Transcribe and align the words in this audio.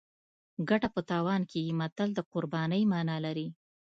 ګټه 0.69 0.89
په 0.95 1.01
تاوان 1.09 1.41
کیږي 1.51 1.73
متل 1.81 2.09
د 2.15 2.19
قربانۍ 2.31 2.81
مانا 2.93 3.17
لري 3.25 3.47